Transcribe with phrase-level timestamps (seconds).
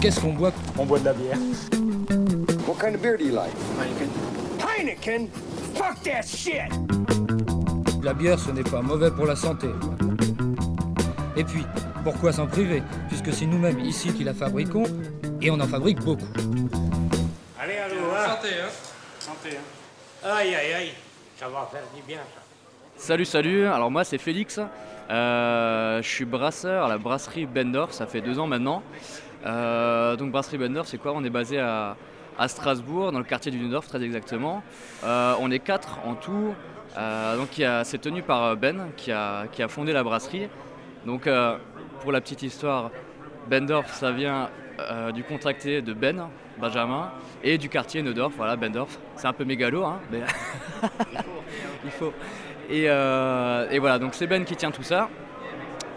[0.00, 0.52] Qu'est-ce qu'on boit?
[0.78, 1.38] On boit de la bière.
[2.66, 3.52] What kind of beer do you like?
[4.60, 5.28] Heineken?
[5.74, 6.70] Fuck that shit!
[8.02, 9.68] La bière, ce n'est pas mauvais pour la santé.
[11.36, 11.64] Et puis,
[12.04, 12.82] pourquoi s'en priver?
[13.08, 14.84] Puisque c'est nous-mêmes ici qui la fabriquons,
[15.40, 16.28] et on en fabrique beaucoup.
[17.58, 18.70] Allez, allô, Santé, hein
[19.18, 20.92] Santé, hein Aïe, aïe, aïe,
[21.38, 22.42] ça va faire du bien ça.
[22.96, 23.66] Salut, salut.
[23.66, 24.58] Alors moi c'est Félix.
[25.10, 27.92] Euh, je suis brasseur à la brasserie Bendorf.
[27.92, 28.82] Ça fait deux ans maintenant.
[29.46, 31.96] Euh, donc brasserie Bendorf, c'est quoi On est basé à,
[32.48, 34.62] Strasbourg, dans le quartier du Nordorf très exactement.
[35.04, 36.54] Euh, on est quatre en tout.
[36.98, 40.48] Euh, donc c'est tenu par Ben qui a, fondé la brasserie.
[41.06, 41.28] Donc
[42.00, 42.90] pour la petite histoire,
[43.48, 44.50] Bendorf ça vient
[45.14, 46.28] du contracté de Ben,
[46.58, 47.10] Benjamin,
[47.42, 48.34] et du quartier Neudorf.
[48.36, 48.98] Voilà, Bendorf.
[49.16, 50.20] C'est un peu mégalo, hein, mais
[51.84, 52.12] il faut.
[52.68, 52.88] Et
[53.78, 55.08] voilà, donc c'est Ben qui tient tout ça.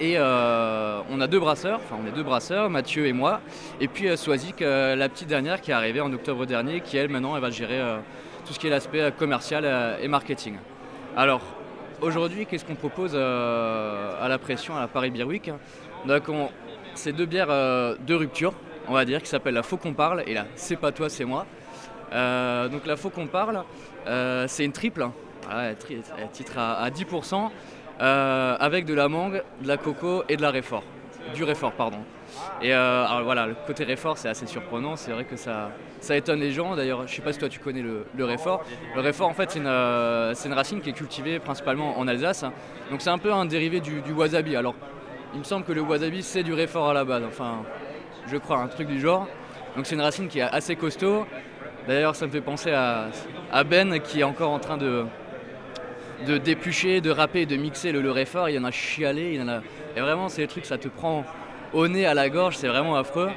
[0.00, 3.40] Et euh, on a deux brasseurs, enfin on est deux brasseurs, Mathieu et moi.
[3.80, 4.16] Et puis euh,
[4.62, 7.50] euh, la petite dernière qui est arrivée en octobre dernier, qui elle maintenant elle va
[7.50, 7.98] gérer euh,
[8.46, 9.64] tout ce qui est l'aspect commercial
[10.00, 10.56] et marketing.
[11.16, 11.40] Alors
[12.00, 15.50] aujourd'hui, qu'est-ce qu'on propose à la pression à la Paris Beer Week
[16.06, 16.48] Donc on-
[16.94, 18.52] c'est deux bières de rupture,
[18.88, 21.24] on va dire, qui s'appellent la Faux qu'on parle et la C'est pas toi, c'est
[21.24, 21.46] moi.
[22.10, 23.62] Donc la Faux qu'on parle,
[24.48, 25.06] c'est une triple.
[25.44, 25.76] Voilà, elle,
[26.32, 27.50] titre à 10%,
[28.00, 30.82] euh, avec de la mangue, de la coco et de la réfort.
[31.34, 31.98] Du réfort, pardon.
[32.60, 34.96] Et euh, alors voilà, le côté réfort, c'est assez surprenant.
[34.96, 36.74] C'est vrai que ça, ça étonne les gens.
[36.74, 38.64] D'ailleurs, je sais pas si toi tu connais le, le réfort.
[38.94, 42.08] Le réfort, en fait, c'est une, euh, c'est une racine qui est cultivée principalement en
[42.08, 42.44] Alsace.
[42.90, 44.56] Donc c'est un peu un dérivé du, du wasabi.
[44.56, 44.74] Alors,
[45.34, 47.22] il me semble que le wasabi, c'est du réfort à la base.
[47.26, 47.62] Enfin,
[48.26, 49.26] je crois, un truc du genre.
[49.76, 51.26] Donc c'est une racine qui est assez costaud.
[51.86, 55.04] D'ailleurs, ça me fait penser à Ben qui est encore en train de,
[56.22, 58.48] de d'éplucher, de râper, de mixer le, le réfort.
[58.48, 59.60] Il y en a chialé, il y en a.
[59.96, 61.24] Et vraiment, c'est des trucs, ça te prend
[61.72, 63.30] au nez, à la gorge, c'est vraiment affreux.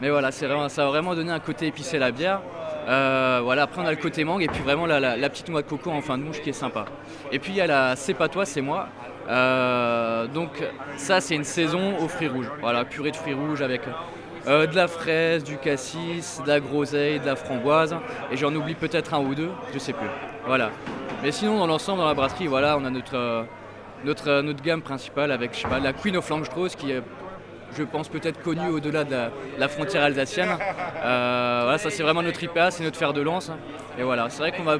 [0.00, 2.40] Mais voilà, vraiment, ça a vraiment donné un côté épicé à la bière.
[2.88, 5.68] Euh, voilà, après on a le côté mangue et puis vraiment la petite noix de
[5.68, 6.86] coco en fin de mouche qui est sympa.
[7.30, 8.88] Et puis il y a la C'est pas toi, c'est moi.
[9.28, 10.50] Euh, donc
[10.96, 12.50] ça c'est une saison aux fruits rouges.
[12.60, 13.82] Voilà, purée de fruits rouges avec
[14.48, 17.94] euh, de la fraise, du cassis, de la groseille, de la framboise.
[18.32, 20.08] Et j'en oublie peut-être un ou deux, je sais plus.
[20.46, 20.70] Voilà.
[21.22, 23.44] Mais sinon dans l'ensemble dans la brasserie, voilà, on a notre, euh,
[24.26, 27.02] euh, notre gamme principale avec je sais pas, la Queen of Langstrauss qui est
[27.74, 29.16] je pense peut-être connue au-delà de
[29.58, 30.50] la, frontière alsacienne.
[30.50, 33.50] Euh, voilà, ça c'est vraiment notre IPA, c'est notre fer de lance.
[33.98, 34.76] Et voilà, c'est vrai qu'on va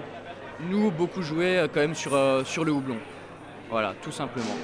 [0.69, 2.13] nous beaucoup jouer quand même sur,
[2.45, 2.99] sur le houblon.
[3.71, 4.55] Voilà, tout simplement.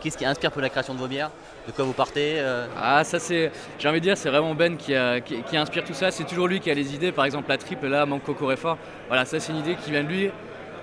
[0.00, 1.30] Qu'est-ce qui inspire pour la création de vos bières?
[1.66, 4.76] De quoi vous partez euh, Ah ça c'est, j'ai envie de dire, c'est vraiment Ben
[4.78, 6.10] qui, inspire tout ça.
[6.10, 7.12] C'est toujours lui qui a les idées.
[7.12, 8.78] Par exemple la triple là, manque coco réfort.
[9.08, 10.30] Voilà, ça c'est une idée qui vient de lui.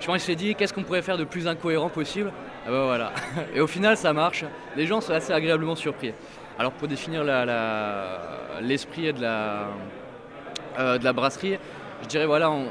[0.00, 2.30] Je pense qu'il s'est dit qu'est-ce qu'on pourrait faire de plus incohérent possible?
[2.64, 3.12] Ah bah voilà.
[3.54, 4.44] Et au final ça marche.
[4.76, 6.12] Les gens sont assez agréablement surpris.
[6.56, 7.24] Alors pour définir
[8.60, 9.66] l'esprit de la,
[10.78, 11.58] euh, de la brasserie,
[12.02, 12.66] je dirais voilà, on,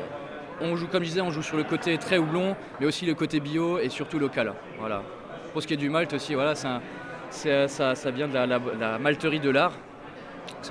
[0.62, 3.16] on joue comme je disais, on joue sur le côté très houblon, mais aussi le
[3.16, 4.54] côté bio et surtout local.
[4.80, 5.04] Voilà.
[5.54, 6.82] Pour ce qui est du malt aussi, voilà, un-
[7.30, 9.72] ça, ça vient de la, la- la malterie de l'art.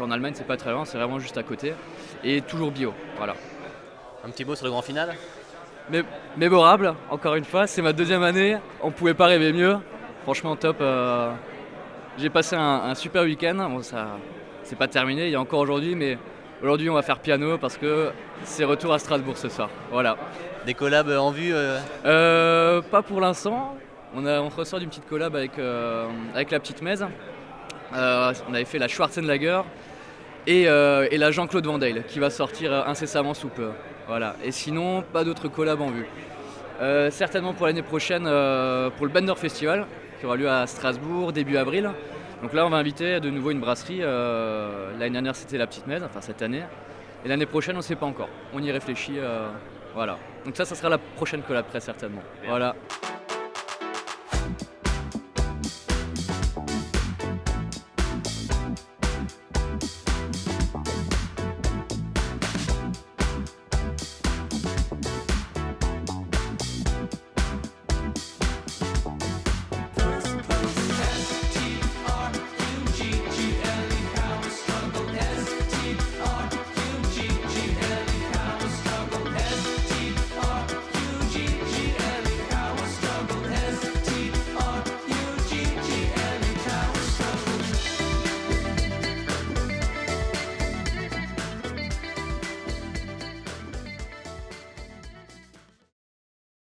[0.00, 1.74] En Allemagne, c'est pas très loin, c'est vraiment juste à côté.
[2.24, 3.34] Et toujours bio, voilà.
[4.24, 5.14] Un petit mot sur le grand final?
[5.90, 6.02] Mais
[6.36, 9.76] mémorable, encore une fois, c'est ma deuxième année, on pouvait pas rêver mieux.
[10.24, 10.78] Franchement top.
[10.80, 11.30] euh,
[12.18, 12.60] J'ai passé un,
[12.90, 13.54] un super week-end.
[13.70, 14.08] Bon, ça,
[14.64, 16.18] c'est pas terminé, il y a encore aujourd'hui, mais
[16.62, 18.10] aujourd'hui on va faire piano parce que
[18.42, 19.68] c'est retour à Strasbourg ce soir.
[19.92, 20.16] Voilà.
[20.64, 23.76] Des collabs en vue euh, Euh, pas pour l'instant.
[24.18, 27.02] On, ressort d'une petite collab avec, euh, la petite Mez.
[27.94, 29.60] Euh, on avait fait la Schwarzenlager
[30.46, 33.68] et, euh, la Jean-Claude Van Dayle qui va sortir incessamment sous peu.
[34.08, 34.36] Voilà.
[34.42, 36.06] Et sinon, pas d'autres collabs en vue.
[37.10, 39.86] Certainement pour l'année prochaine, pour le Bender Festival
[40.18, 41.90] qui aura lieu à Strasbourg début avril.
[42.42, 43.98] Donc là, on va inviter de nouveau une brasserie.
[43.98, 46.62] L'année dernière, c'était la Petite Mez, enfin cette année.
[47.24, 48.28] Et l'année prochaine, on ne sait pas encore.
[48.54, 49.18] On y réfléchit.
[49.94, 50.16] voilà.
[50.46, 52.22] Donc ça, ça sera la prochaine collab très certainement.
[52.46, 52.74] Voilà.